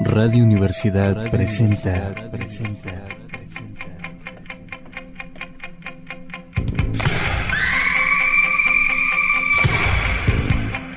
Radio 0.00 0.44
Universidad 0.44 1.30
presenta, 1.30 2.14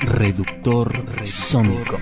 Reductor 0.02 1.26
sónico. 1.26 1.98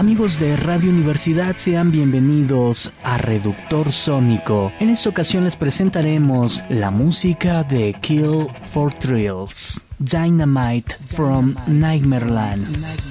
Amigos 0.00 0.40
de 0.40 0.56
Radio 0.56 0.88
Universidad, 0.88 1.56
sean 1.56 1.92
bienvenidos 1.92 2.90
a 3.02 3.18
Reductor 3.18 3.92
Sónico. 3.92 4.72
En 4.80 4.88
esta 4.88 5.10
ocasión 5.10 5.44
les 5.44 5.56
presentaremos 5.56 6.64
la 6.70 6.90
música 6.90 7.64
de 7.64 7.94
Kill 8.00 8.46
for 8.62 8.94
Thrills, 8.94 9.84
Dynamite 9.98 10.96
from 11.14 11.54
Nightmareland. 11.66 13.09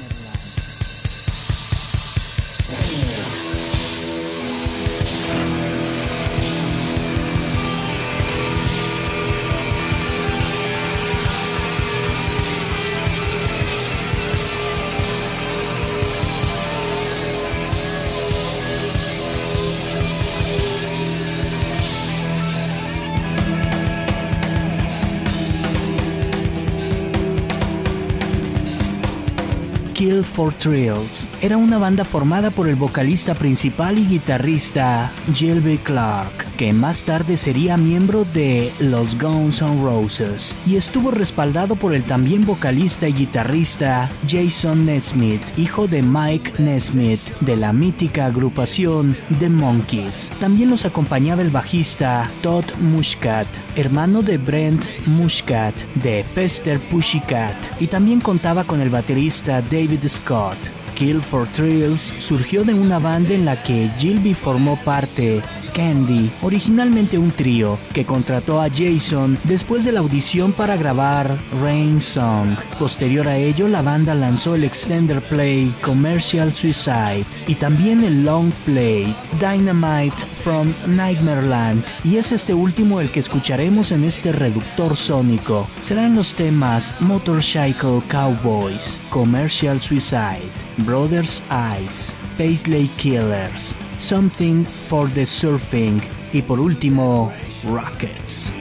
Era 31.41 31.57
una 31.57 31.77
banda 31.77 32.05
formada 32.05 32.49
por 32.49 32.69
el 32.69 32.77
vocalista 32.77 33.35
principal 33.35 33.99
y 33.99 34.05
guitarrista 34.05 35.11
Gilby 35.33 35.79
Clark, 35.79 36.31
que 36.59 36.73
más 36.73 37.05
tarde 37.05 37.37
sería 37.37 37.77
miembro 37.77 38.25
de 38.25 38.69
los 38.81 39.17
Guns 39.17 39.61
N' 39.61 39.81
Roses, 39.81 40.53
y 40.67 40.75
estuvo 40.75 41.09
respaldado 41.09 41.77
por 41.77 41.95
el 41.95 42.03
también 42.03 42.45
vocalista 42.45 43.07
y 43.07 43.13
guitarrista 43.13 44.09
Jason 44.27 44.85
Nesmith, 44.85 45.41
hijo 45.57 45.87
de 45.87 46.01
Mike 46.01 46.61
Nesmith, 46.61 47.21
de 47.39 47.55
la 47.55 47.71
mítica 47.71 48.25
agrupación 48.25 49.15
The 49.39 49.47
Monkees. 49.47 50.31
También 50.41 50.69
los 50.69 50.83
acompañaba 50.83 51.43
el 51.43 51.49
bajista 51.49 52.29
Todd 52.41 52.65
Mushkat, 52.81 53.47
hermano 53.77 54.21
de 54.21 54.37
Brent 54.37 54.83
Mushkat 55.05 55.75
de 56.03 56.25
Fester 56.25 56.77
Pussycat, 56.77 57.55
y 57.79 57.87
también 57.87 58.19
contaba 58.19 58.65
con 58.65 58.81
el 58.81 58.89
baterista 58.89 59.61
David 59.61 60.05
Scott. 60.09 60.57
Kill 60.99 61.21
for 61.21 61.47
Thrills 61.47 62.13
surgió 62.19 62.65
de 62.65 62.73
una 62.73 62.99
banda 62.99 63.33
en 63.33 63.45
la 63.45 63.63
que 63.63 63.89
Gilby 63.97 64.33
formó 64.33 64.75
parte, 64.83 65.41
Candy, 65.73 66.29
originalmente 66.41 67.17
un 67.17 67.31
trío, 67.31 67.77
que 67.93 68.05
contrató 68.05 68.61
a 68.61 68.67
Jason 68.69 69.37
después 69.45 69.85
de 69.85 69.93
la 69.93 70.01
audición 70.01 70.51
para 70.51 70.75
grabar 70.75 71.37
Rain 71.61 72.01
Song. 72.01 72.49
Posterior 72.77 73.29
a 73.29 73.37
ello, 73.37 73.69
la 73.69 73.81
banda 73.81 74.13
lanzó 74.13 74.55
el 74.55 74.65
extender 74.65 75.21
play 75.21 75.73
Commercial 75.81 76.53
Suicide 76.53 77.23
y 77.47 77.55
también 77.55 78.03
el 78.03 78.25
long 78.25 78.51
play 78.65 79.15
Dynamite 79.39 80.17
from 80.43 80.73
Nightmareland, 80.85 81.81
y 82.03 82.17
es 82.17 82.33
este 82.33 82.53
último 82.53 82.99
el 82.99 83.09
que 83.09 83.21
escucharemos 83.21 83.93
en 83.93 84.03
este 84.03 84.33
reductor 84.33 84.97
sónico. 84.97 85.65
Serán 85.79 86.15
los 86.15 86.33
temas 86.33 86.93
Motorcycle 86.99 88.01
Cowboys, 88.09 88.97
Commercial 89.09 89.79
Suicide, 89.79 90.68
Brothers 90.83 91.41
Eyes, 91.49 92.13
Paisley 92.37 92.89
Killers, 92.97 93.77
Something 93.97 94.65
for 94.65 95.07
the 95.07 95.25
Surfing 95.25 96.01
y 96.33 96.41
por 96.41 96.59
último 96.59 97.31
Rockets. 97.65 98.51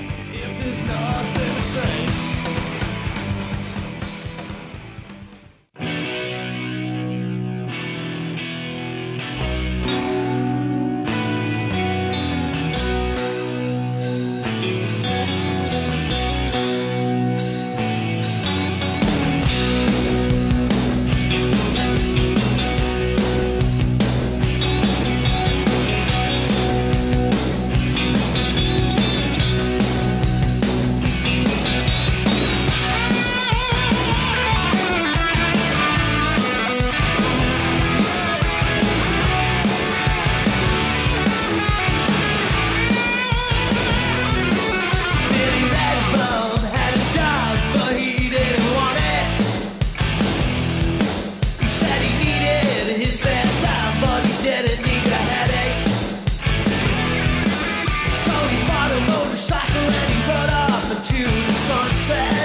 said 61.99 62.38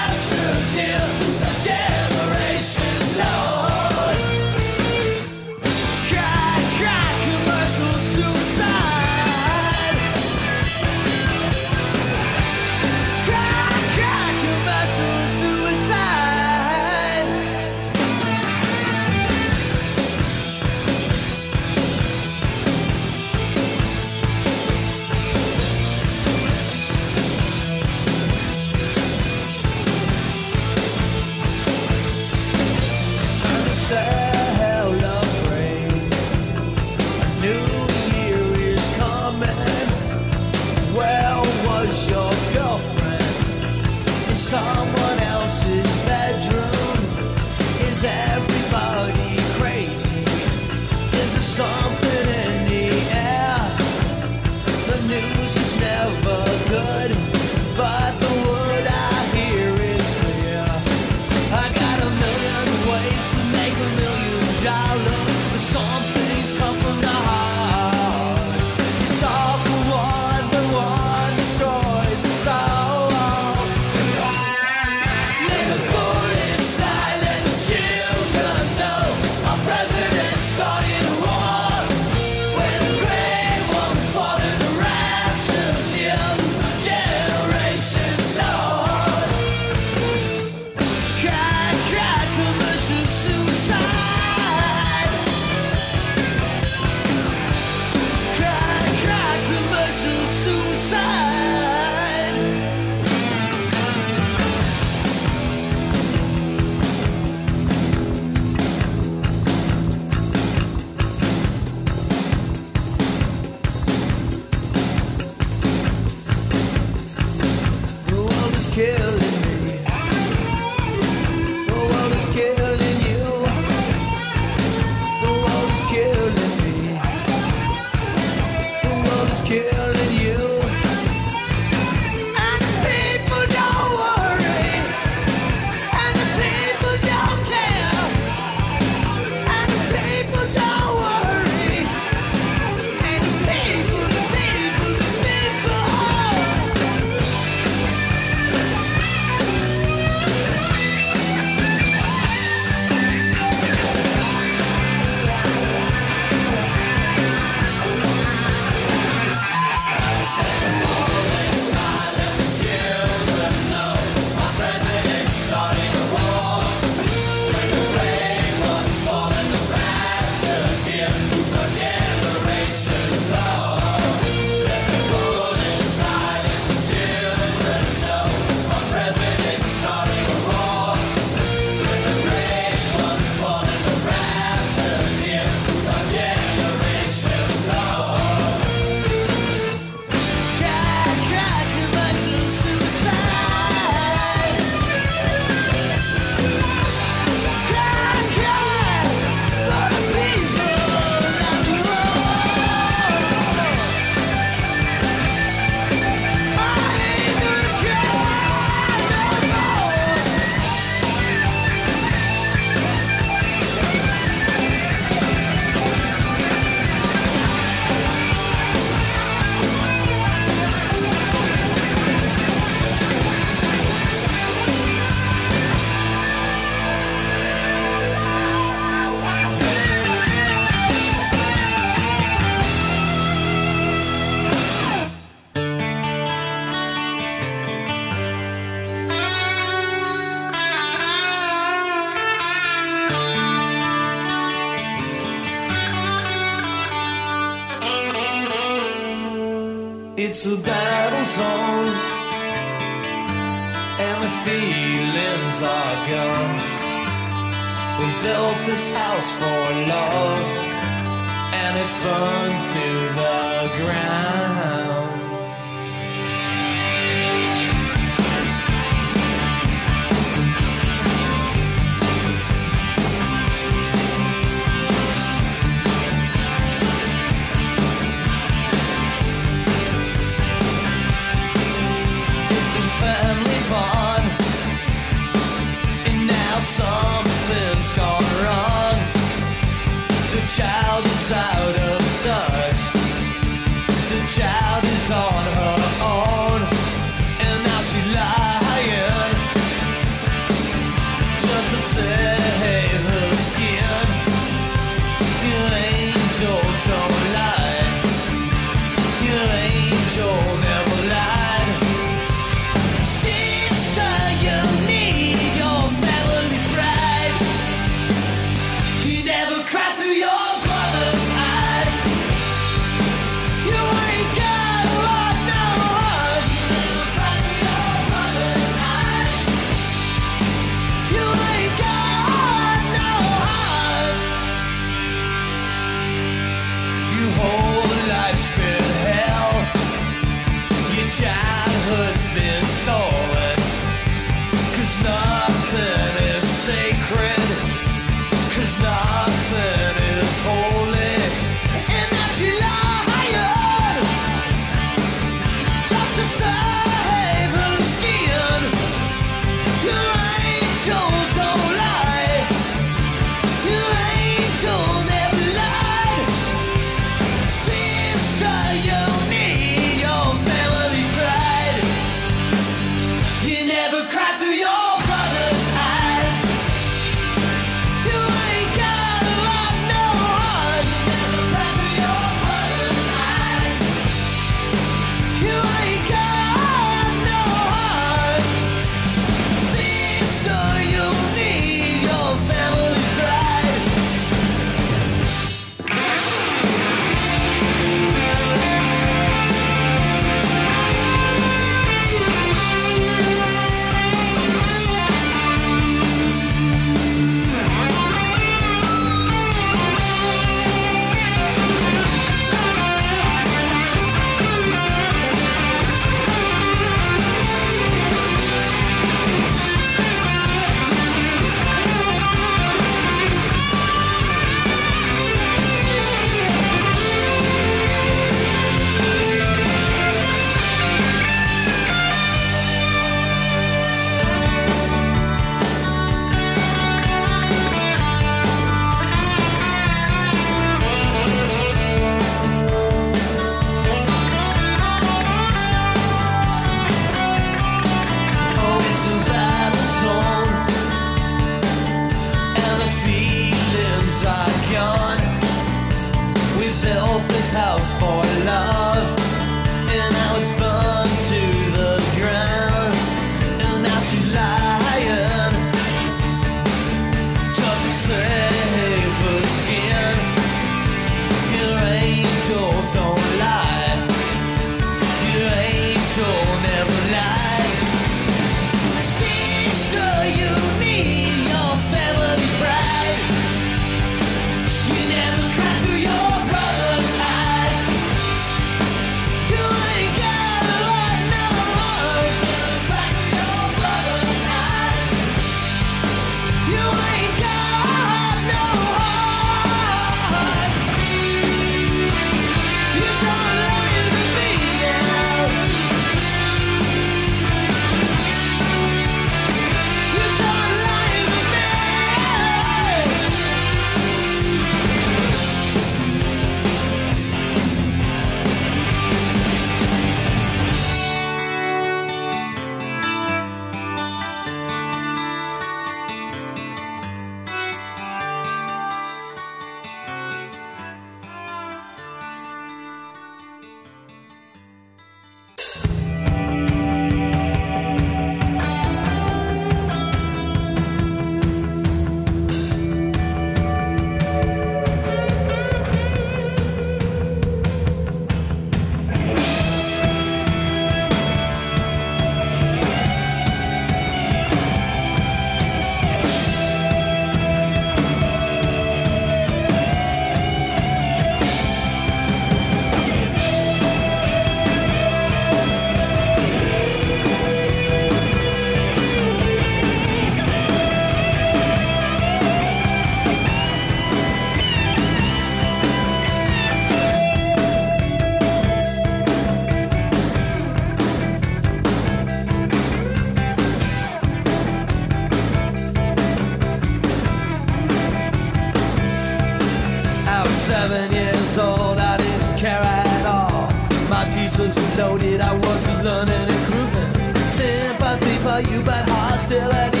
for 598.51 598.59
you, 598.69 598.81
but 598.83 599.07
hostility. 599.07 600.00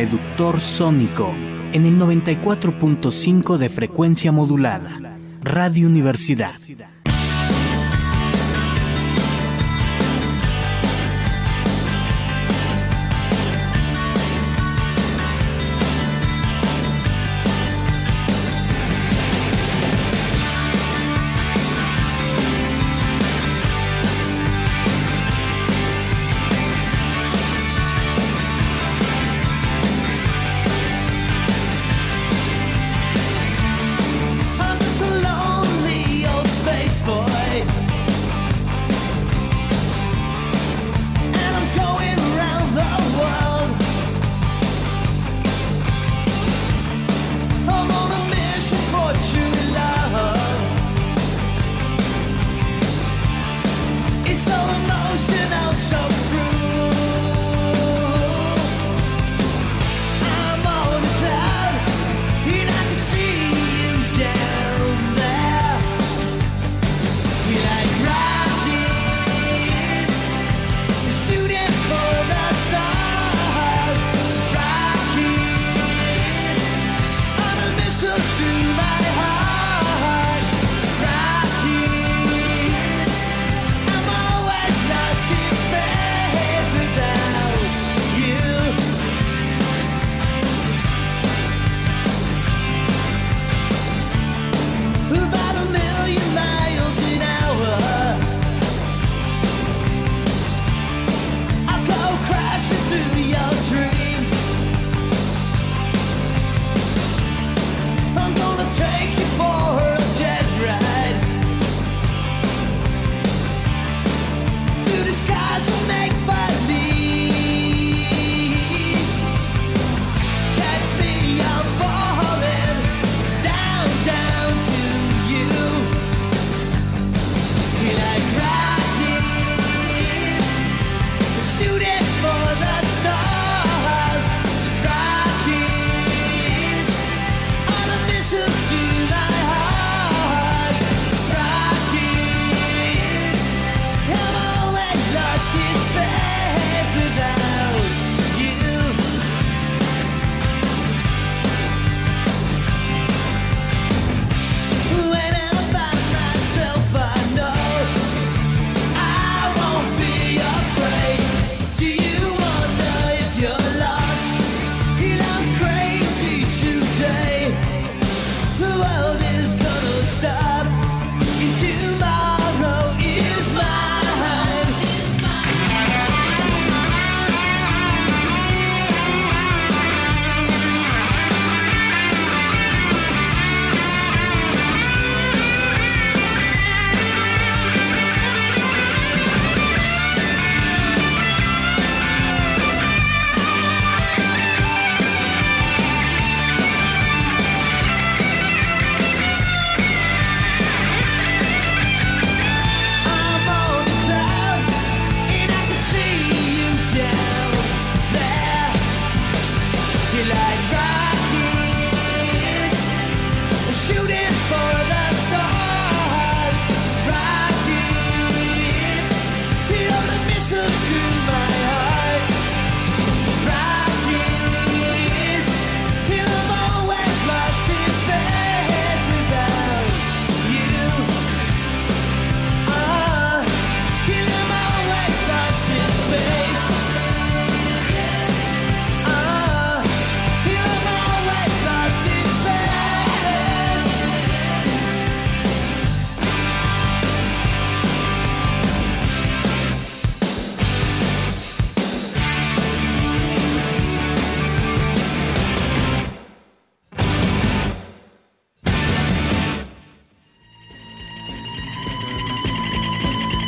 Reductor 0.00 0.58
Sónico 0.60 1.28
en 1.74 1.84
el 1.84 1.98
94.5 2.00 3.58
de 3.58 3.68
frecuencia 3.68 4.32
modulada. 4.32 4.98
Radio 5.42 5.88
Universidad 5.88 6.54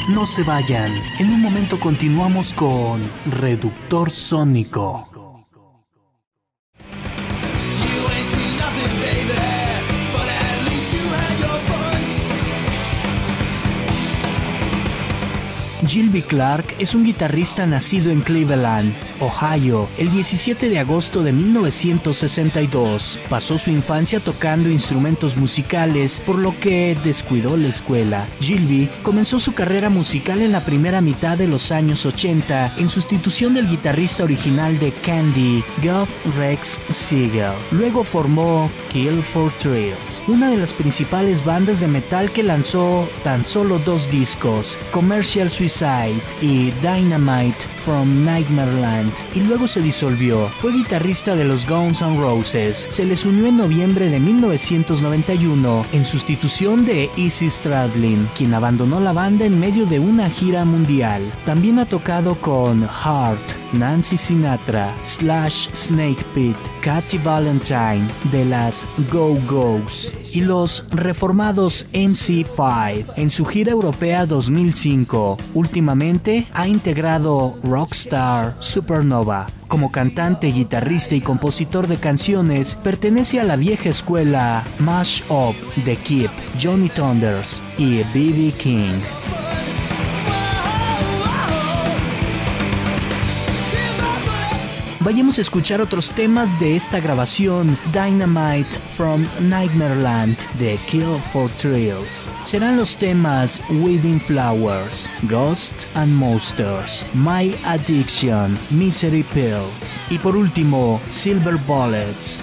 No 0.09 0.27
se 0.27 0.43
vayan, 0.43 0.91
en 1.21 1.33
un 1.33 1.41
momento 1.41 1.79
continuamos 1.79 2.53
con 2.55 3.01
Reductor 3.27 4.11
Sónico. 4.11 5.12
Gilby 15.93 16.23
Clark 16.23 16.75
es 16.79 16.95
un 16.95 17.05
guitarrista 17.05 17.67
nacido 17.67 18.11
en 18.11 18.23
Cleveland, 18.23 18.95
Ohio, 19.21 19.91
el 19.99 20.11
17 20.11 20.71
de 20.71 20.79
agosto 20.79 21.23
de 21.23 21.33
1962. 21.33 23.19
Pasó 23.29 23.59
su 23.59 23.69
infancia 23.69 24.19
tocando 24.19 24.71
instrumentos 24.71 25.37
musicales, 25.37 26.19
por 26.25 26.39
lo 26.39 26.59
que 26.59 26.97
descuidó 27.05 27.59
la 27.59 27.69
escuela. 27.69 28.25
Gilby 28.41 28.89
comenzó 29.03 29.39
su 29.39 29.53
carrera 29.53 29.91
musical 29.91 30.41
en 30.41 30.53
la 30.53 30.65
primera 30.65 31.03
mitad 31.03 31.37
de 31.37 31.47
los 31.47 31.71
años 31.71 32.07
80 32.07 32.77
en 32.79 32.89
sustitución 32.89 33.53
del 33.53 33.69
guitarrista 33.69 34.25
original 34.25 34.79
de 34.79 34.93
Candy, 34.93 35.63
Geoff 35.83 36.09
Rex 36.39 36.81
Siegel. 36.89 37.53
Luego 37.71 38.03
formó 38.03 38.71
Kill 38.91 39.23
for 39.23 39.53
Thrills, 39.59 40.23
una 40.27 40.49
de 40.49 40.57
las 40.57 40.73
principales 40.73 41.45
bandas 41.45 41.81
de 41.81 41.89
metal 41.89 42.31
que 42.31 42.43
lanzó 42.43 43.11
tan 43.25 43.45
solo 43.45 43.79
dos 43.79 44.11
discos, 44.11 44.79
Commercial 44.91 45.51
Suicide 45.51 45.82
y 46.41 46.71
Dynamite 46.81 47.59
from 47.85 48.25
Nightmareland, 48.25 49.13
y 49.35 49.41
luego 49.41 49.67
se 49.67 49.81
disolvió. 49.81 50.49
Fue 50.61 50.73
guitarrista 50.73 51.35
de 51.35 51.45
los 51.45 51.67
Guns 51.67 52.03
N' 52.03 52.21
Roses. 52.21 52.87
Se 52.91 53.05
les 53.05 53.25
unió 53.25 53.47
en 53.49 53.57
noviembre 53.57 54.09
de 54.09 54.21
1991 54.21 55.85
en 55.91 56.05
sustitución 56.05 56.87
de 56.87 57.11
Izzy 57.17 57.51
Stradlin, 57.51 58.31
quien 58.37 58.55
abandonó 58.55 59.01
la 59.01 59.13
banda 59.13 59.45
en 59.45 59.59
medio 59.59 59.85
de 59.87 59.99
una 59.99 60.31
gira 60.31 60.65
mundial. 60.65 61.23
También 61.45 61.81
ha 61.81 61.87
tocado 61.87 62.37
con 62.37 62.83
Heart, 62.83 63.62
Nancy 63.73 64.17
Sinatra, 64.17 64.93
Slash 65.05 65.69
Snake 65.75 66.25
Pit, 66.35 66.57
Katy 66.83 67.19
Valentine 67.19 68.07
de 68.31 68.45
las 68.45 68.87
Go 69.11 69.39
Go's 69.47 70.13
y 70.35 70.41
los 70.41 70.87
reformados 70.91 71.87
MC5 71.93 73.05
en 73.17 73.31
su 73.31 73.45
gira 73.45 73.73
europea 73.73 74.27
2005. 74.27 75.39
Últimamente 75.55 76.47
ha 76.53 76.69
integrado 76.69 77.55
Rockstar 77.63 78.55
Supernova. 78.61 79.47
Como 79.69 79.91
cantante, 79.91 80.49
guitarrista 80.49 81.15
y 81.15 81.21
compositor 81.23 81.87
de 81.87 81.97
canciones, 81.97 82.75
pertenece 82.75 83.41
a 83.41 83.45
la 83.45 83.57
vieja 83.57 83.89
escuela 83.89 84.65
Mash 84.79 85.23
Up 85.31 85.57
de 85.85 85.97
Keep, 85.97 86.31
Johnny 86.63 86.91
Thunders 86.91 87.63
y 87.79 88.03
B.B. 88.13 88.53
King. 88.59 89.01
Vayamos 95.05 95.39
a 95.39 95.41
escuchar 95.41 95.81
otros 95.81 96.13
temas 96.13 96.61
de 96.61 96.77
esta 96.77 97.01
grabación 97.01 97.77
Dynamite 97.93 98.69
from 98.97 99.27
Nightmareland 99.41 100.37
de 100.61 100.79
Kill 100.89 101.19
for 101.33 101.51
Thrills. 101.51 102.29
Serán 102.45 102.77
los 102.77 102.95
temas 102.95 103.61
Wedding 103.69 104.21
Flowers, 104.21 105.11
Ghost 105.23 105.73
and 105.95 106.13
Monsters, 106.13 107.05
My 107.15 107.53
Addiction, 107.65 108.57
Misery 108.71 109.25
Pills 109.25 110.01
y 110.09 110.19
por 110.19 110.37
último 110.37 111.01
Silver 111.09 111.57
Bullets. 111.57 112.41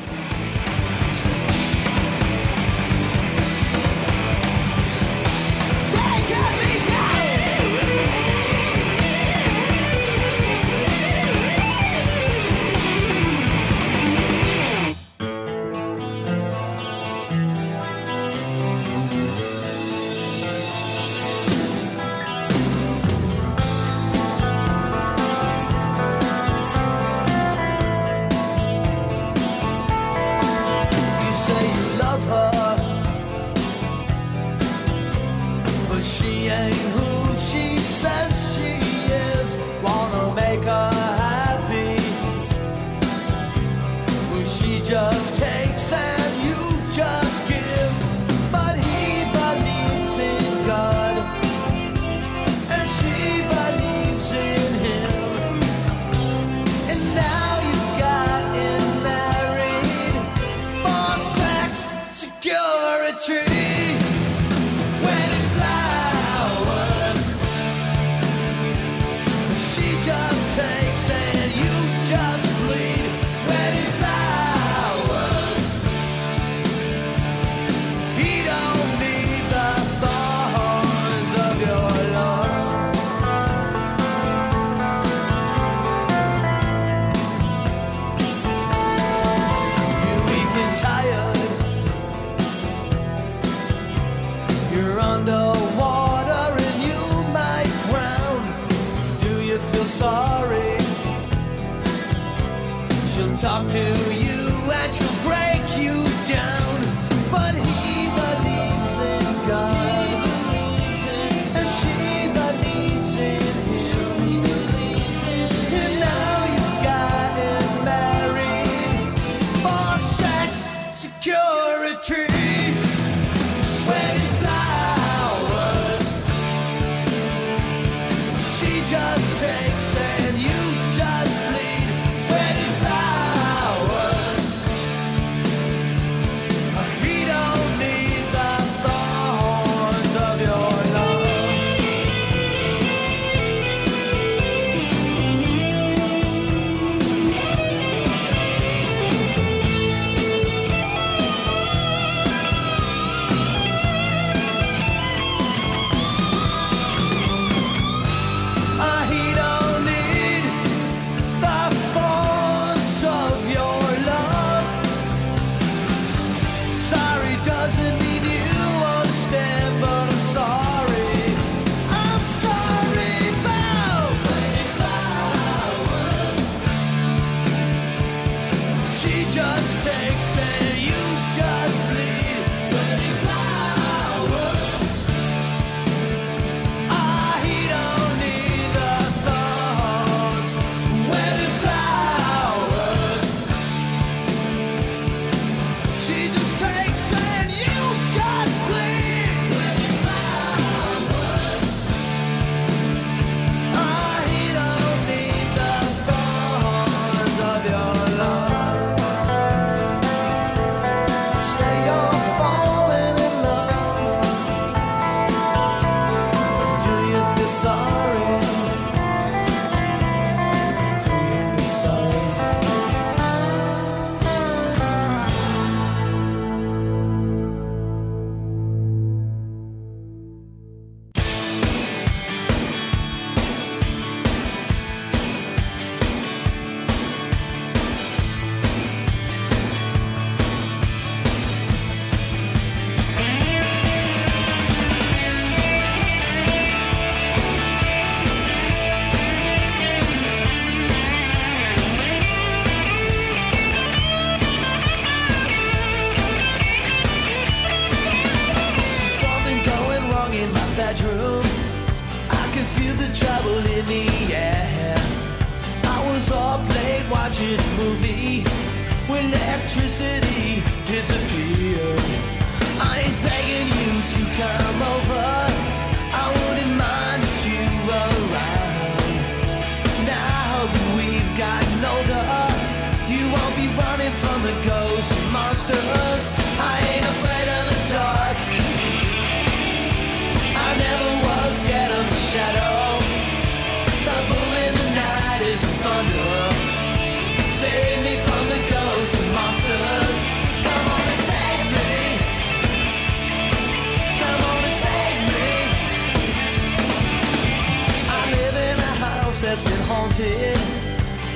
that's 309.49 309.63
been 309.63 309.81
haunted. 309.87 310.55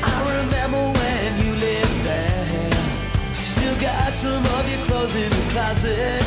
I 0.03 0.17
remember 0.37 0.77
when 0.77 1.29
you 1.43 1.55
lived 1.55 1.99
there. 2.03 2.69
Still 3.33 3.75
got 3.81 4.13
some 4.13 4.45
of 4.45 4.69
your 4.69 4.85
clothes 4.85 5.15
in 5.15 5.31
the 5.31 5.45
closet. 5.49 6.23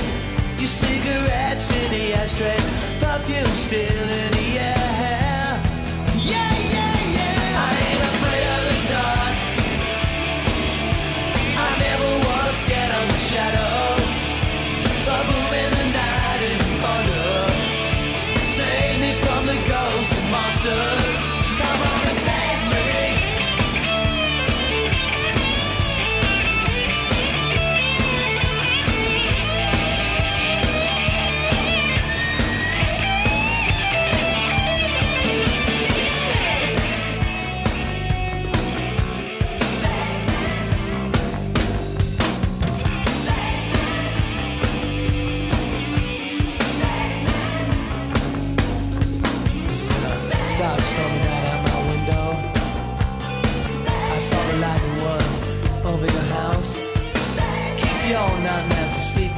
Your 0.58 0.66
cigarettes 0.66 1.70
in 1.70 1.90
the 1.92 2.12
ashtray. 2.14 2.58
Perfume 2.98 3.54
still 3.54 4.08
in 4.20 4.32
the 4.32 4.58
air. 4.58 5.62
Yeah! 6.16 6.55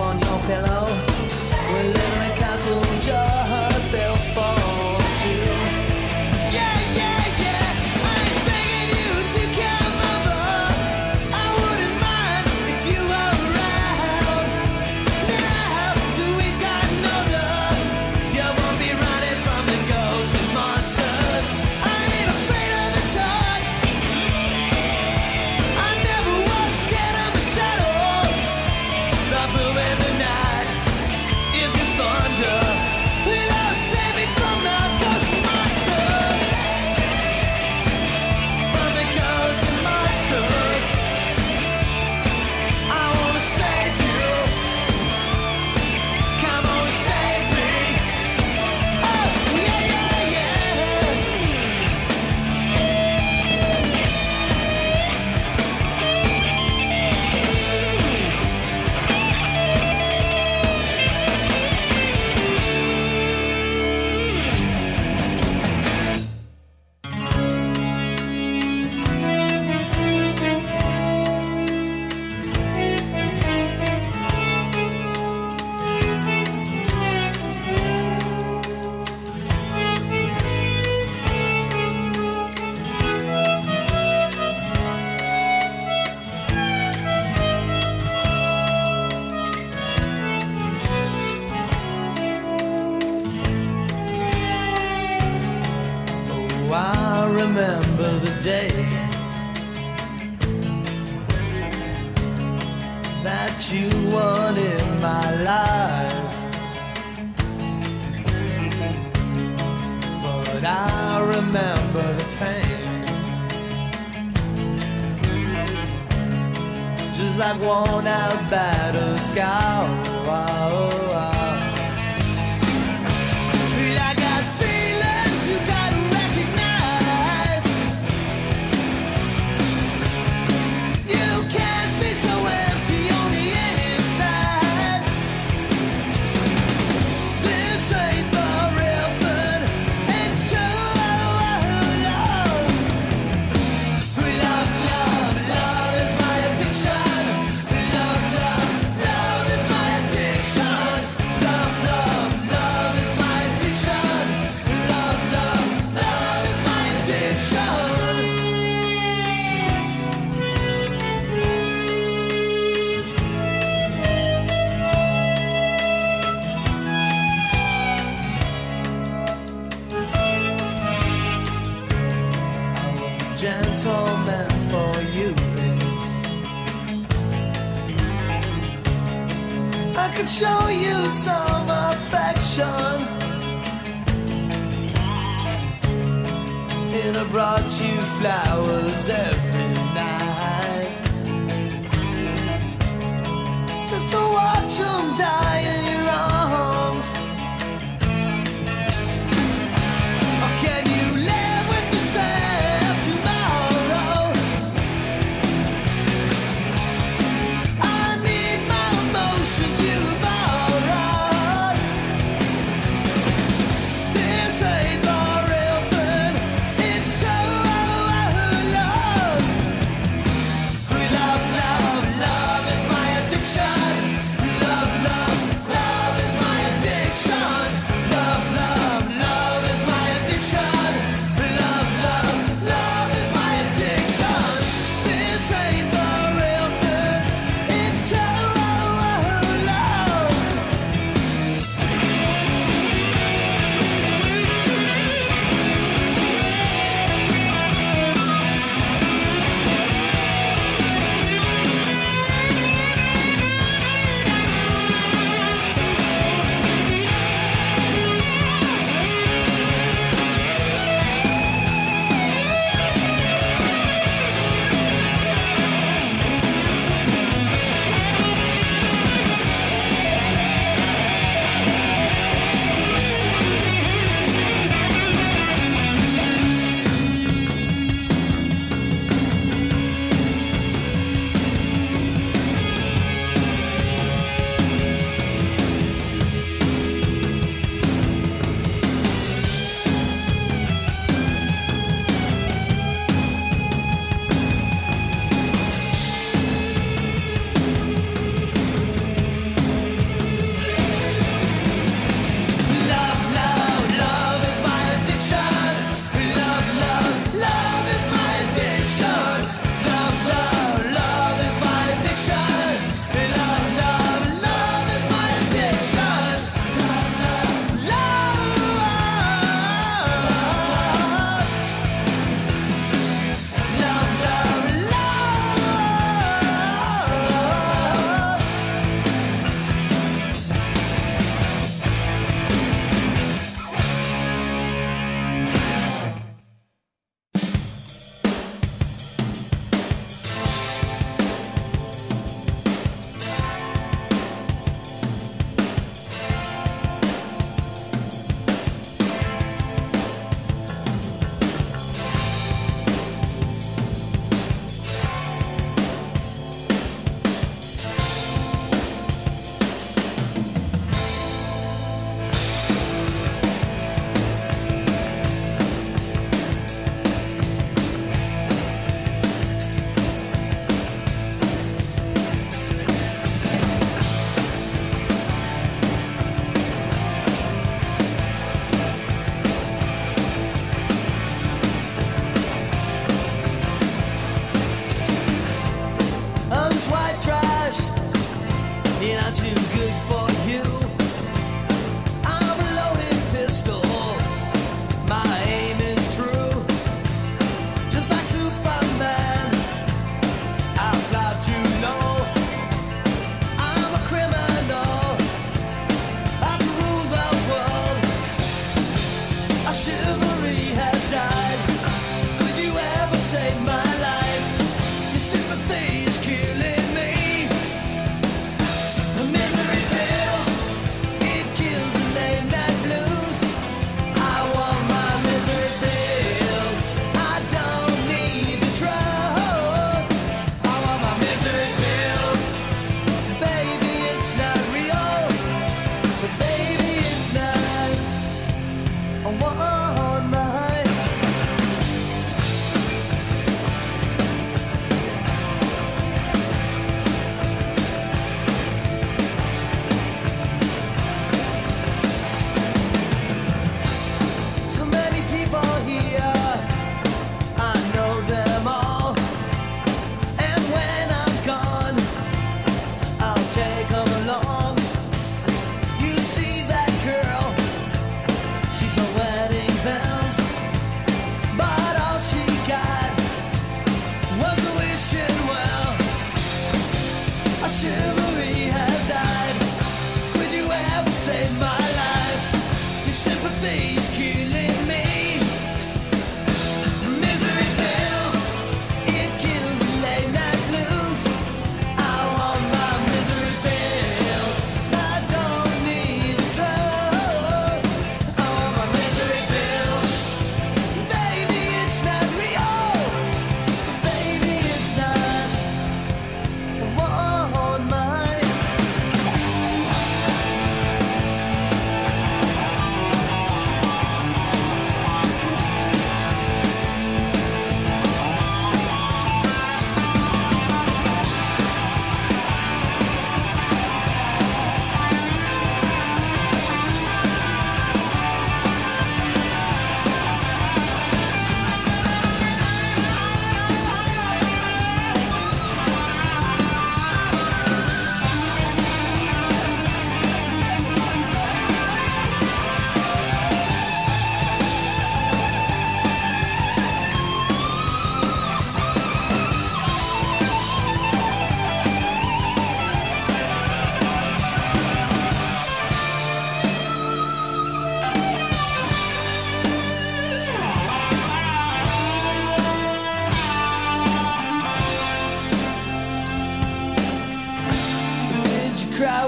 on 0.00 0.18
your 0.20 0.38
pillow. 0.46 0.77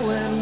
going 0.01 0.39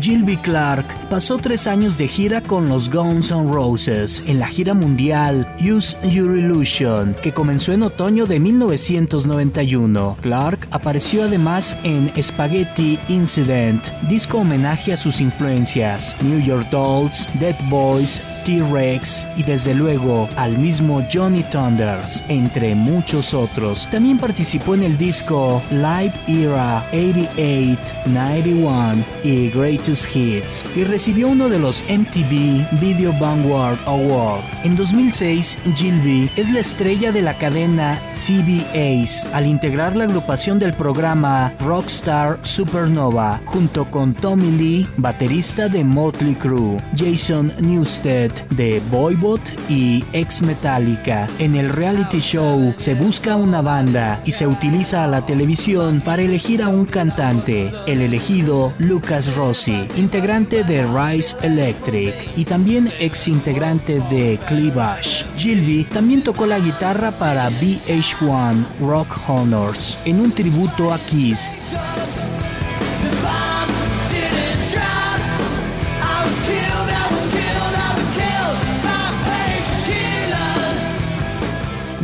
Gilby 0.00 0.38
Clark 0.38 0.86
pasó 1.10 1.36
tres 1.36 1.66
años 1.66 1.98
de 1.98 2.08
gira 2.08 2.40
con 2.40 2.68
los 2.68 2.90
Guns 2.90 3.30
N' 3.30 3.52
Roses 3.52 4.22
en 4.26 4.38
la 4.38 4.46
gira 4.46 4.72
mundial 4.72 5.46
Use 5.60 5.96
Your 6.08 6.38
Illusion, 6.38 7.14
que 7.22 7.32
comenzó 7.32 7.72
en 7.72 7.82
otoño 7.82 8.24
de 8.24 8.40
1991. 8.40 10.16
Clark 10.22 10.68
apareció 10.70 11.24
además 11.24 11.76
en 11.82 12.10
Spaghetti 12.22 12.98
Incident, 13.08 13.84
disco 14.08 14.38
homenaje 14.38 14.94
a 14.94 14.96
sus 14.96 15.20
influencias, 15.20 16.16
New 16.22 16.40
York 16.40 16.68
Dolls, 16.70 17.28
Dead 17.38 17.56
Boys, 17.68 18.22
T-Rex 18.44 19.26
y 19.36 19.42
desde 19.42 19.74
luego 19.74 20.28
al 20.36 20.58
mismo 20.58 21.04
Johnny 21.12 21.42
Thunders, 21.44 22.22
entre 22.28 22.74
muchos 22.74 23.34
otros. 23.34 23.88
También 23.90 24.18
participó 24.18 24.74
en 24.74 24.82
el 24.82 24.98
disco 24.98 25.62
Live 25.70 26.12
Era 26.26 26.84
88, 26.92 27.80
91 28.06 29.04
y 29.24 29.50
Greatest 29.50 30.14
Hits 30.14 30.64
y 30.74 30.84
recibió 30.84 31.28
uno 31.28 31.48
de 31.48 31.58
los 31.58 31.84
MTV 31.84 32.80
Video 32.80 33.12
Vanguard 33.18 33.78
Award. 33.86 34.42
En 34.64 34.76
2006, 34.76 35.58
Gilby 35.74 36.30
es 36.36 36.50
la 36.50 36.60
estrella 36.60 37.12
de 37.12 37.22
la 37.22 37.34
cadena 37.34 37.98
CBS 38.14 39.28
al 39.32 39.46
integrar 39.46 39.96
la 39.96 40.04
agrupación 40.04 40.58
del 40.58 40.74
programa 40.74 41.52
Rockstar 41.60 42.38
Supernova 42.42 43.40
junto 43.46 43.90
con 43.90 44.14
Tommy 44.14 44.50
Lee, 44.50 44.86
baterista 44.96 45.68
de 45.68 45.84
Motley 45.84 46.34
Crue, 46.34 46.76
Jason 46.96 47.52
Newsted 47.60 48.29
de 48.50 48.80
Boybot 48.90 49.40
y 49.68 50.04
ex 50.12 50.42
Metallica. 50.42 51.28
En 51.38 51.54
el 51.56 51.70
reality 51.70 52.20
show 52.20 52.74
se 52.76 52.94
busca 52.94 53.36
una 53.36 53.62
banda 53.62 54.20
y 54.24 54.32
se 54.32 54.46
utiliza 54.46 55.04
a 55.04 55.06
la 55.06 55.24
televisión 55.24 56.00
para 56.00 56.22
elegir 56.22 56.62
a 56.62 56.68
un 56.68 56.84
cantante. 56.84 57.70
El 57.86 58.00
elegido 58.00 58.72
Lucas 58.78 59.34
Rossi, 59.34 59.86
integrante 59.96 60.62
de 60.64 60.84
Rise 60.86 61.36
Electric 61.42 62.14
y 62.36 62.44
también 62.44 62.90
ex 62.98 63.28
integrante 63.28 64.00
de 64.10 64.38
Cleavage. 64.46 65.24
Gilby 65.36 65.84
también 65.84 66.22
tocó 66.22 66.46
la 66.46 66.58
guitarra 66.58 67.10
para 67.12 67.50
VH1 67.50 68.64
Rock 68.80 69.08
Honors 69.28 69.98
en 70.04 70.20
un 70.20 70.32
tributo 70.32 70.92
a 70.92 70.98
Kiss. 70.98 71.50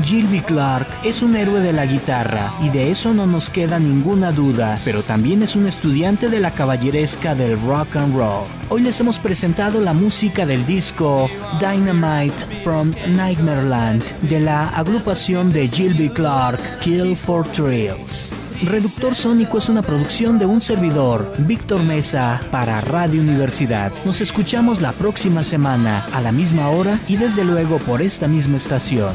Gilby 0.07 0.41
Clark 0.41 0.87
es 1.03 1.21
un 1.21 1.35
héroe 1.35 1.59
de 1.59 1.73
la 1.73 1.85
guitarra 1.85 2.53
y 2.63 2.69
de 2.69 2.93
eso 2.93 3.13
no 3.13 3.27
nos 3.27 3.51
queda 3.51 3.81
ninguna 3.81 4.31
duda, 4.31 4.79
pero 4.85 5.03
también 5.03 5.43
es 5.43 5.57
un 5.57 5.67
estudiante 5.67 6.29
de 6.29 6.39
la 6.39 6.53
caballeresca 6.53 7.35
del 7.35 7.61
rock 7.63 7.97
and 7.97 8.15
roll. 8.15 8.45
Hoy 8.69 8.83
les 8.83 9.01
hemos 9.01 9.19
presentado 9.19 9.81
la 9.81 9.93
música 9.93 10.47
del 10.47 10.65
disco 10.65 11.29
Dynamite 11.59 12.37
from 12.63 12.93
Nightmareland 13.17 14.05
de 14.21 14.39
la 14.39 14.69
agrupación 14.69 15.53
de 15.53 15.67
Gilby 15.67 16.09
Clark 16.11 16.61
Kill 16.79 17.17
for 17.17 17.45
Thrills. 17.49 18.31
Reductor 18.63 19.13
Sónico 19.13 19.59
es 19.59 19.69
una 19.69 19.83
producción 19.83 20.39
de 20.39 20.47
un 20.47 20.61
servidor, 20.61 21.35
Víctor 21.39 21.83
Mesa, 21.83 22.41
para 22.53 22.81
Radio 22.81 23.21
Universidad. 23.21 23.93
Nos 24.05 24.21
escuchamos 24.21 24.81
la 24.81 24.93
próxima 24.93 25.43
semana, 25.43 26.07
a 26.13 26.21
la 26.21 26.31
misma 26.31 26.71
hora 26.71 27.01
y 27.09 27.17
desde 27.17 27.45
luego 27.45 27.79
por 27.81 28.03
esta 28.03 28.29
misma 28.29 28.57
estación. 28.57 29.11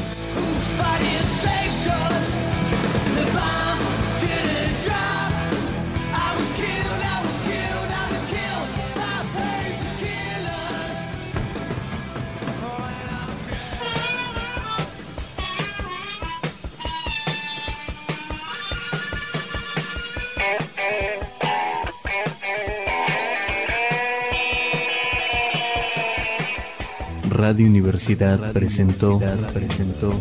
Universidad 27.66 28.52
presentó, 28.54 29.20
presentó. 29.54 30.14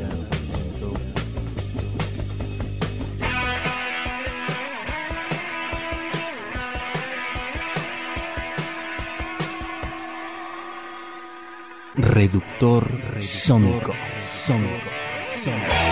Reductor 11.94 12.88
sónico, 13.20 13.92
sónico, 14.20 14.90
sónico. 15.44 15.89